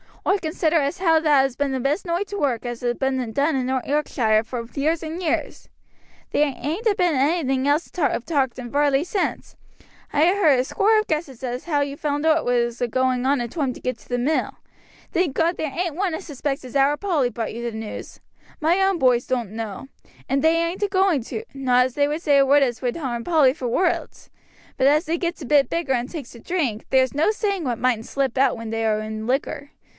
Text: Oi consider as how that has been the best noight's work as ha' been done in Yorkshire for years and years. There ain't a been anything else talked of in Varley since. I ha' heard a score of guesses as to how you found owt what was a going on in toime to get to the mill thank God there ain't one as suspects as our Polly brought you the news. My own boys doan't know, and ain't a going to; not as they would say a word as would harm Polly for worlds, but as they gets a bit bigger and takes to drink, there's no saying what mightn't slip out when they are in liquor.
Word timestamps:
Oi 0.25 0.37
consider 0.37 0.77
as 0.77 0.97
how 0.99 1.19
that 1.19 1.41
has 1.41 1.55
been 1.55 1.71
the 1.71 1.79
best 1.79 2.05
noight's 2.05 2.33
work 2.33 2.65
as 2.65 2.81
ha' 2.81 2.97
been 2.97 3.31
done 3.33 3.55
in 3.55 3.67
Yorkshire 3.67 4.43
for 4.43 4.67
years 4.73 5.01
and 5.03 5.21
years. 5.21 5.67
There 6.31 6.53
ain't 6.57 6.85
a 6.85 6.93
been 6.95 7.15
anything 7.15 7.67
else 7.67 7.89
talked 7.89 8.29
of 8.31 8.59
in 8.59 8.69
Varley 8.71 9.03
since. 9.03 9.55
I 10.13 10.25
ha' 10.25 10.35
heard 10.35 10.59
a 10.59 10.63
score 10.63 10.99
of 10.99 11.07
guesses 11.07 11.43
as 11.43 11.63
to 11.63 11.71
how 11.71 11.81
you 11.81 11.97
found 11.97 12.25
owt 12.25 12.45
what 12.45 12.53
was 12.53 12.81
a 12.81 12.87
going 12.87 13.25
on 13.25 13.41
in 13.41 13.49
toime 13.49 13.73
to 13.73 13.79
get 13.79 13.97
to 13.99 14.09
the 14.09 14.17
mill 14.19 14.57
thank 15.11 15.35
God 15.35 15.57
there 15.57 15.71
ain't 15.71 15.95
one 15.95 16.13
as 16.15 16.25
suspects 16.25 16.65
as 16.65 16.75
our 16.75 16.97
Polly 16.97 17.29
brought 17.29 17.53
you 17.53 17.63
the 17.63 17.75
news. 17.75 18.19
My 18.59 18.79
own 18.81 18.97
boys 18.99 19.27
doan't 19.27 19.51
know, 19.51 19.87
and 20.29 20.43
ain't 20.43 20.83
a 20.83 20.87
going 20.87 21.21
to; 21.25 21.43
not 21.55 21.85
as 21.87 21.95
they 21.95 22.07
would 22.07 22.21
say 22.21 22.39
a 22.39 22.45
word 22.45 22.63
as 22.63 22.81
would 22.81 22.95
harm 22.97 23.23
Polly 23.23 23.53
for 23.53 23.67
worlds, 23.67 24.29
but 24.77 24.87
as 24.87 25.05
they 25.05 25.17
gets 25.17 25.41
a 25.41 25.45
bit 25.47 25.69
bigger 25.69 25.93
and 25.93 26.09
takes 26.09 26.31
to 26.31 26.39
drink, 26.39 26.85
there's 26.89 27.13
no 27.13 27.29
saying 27.31 27.63
what 27.63 27.79
mightn't 27.79 28.05
slip 28.05 28.37
out 28.37 28.55
when 28.57 28.69
they 28.71 28.85
are 28.85 28.99
in 28.99 29.27
liquor. 29.27 29.71